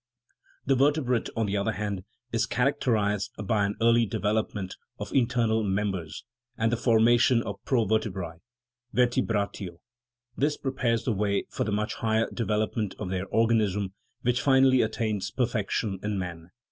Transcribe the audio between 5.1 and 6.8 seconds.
internal members, and the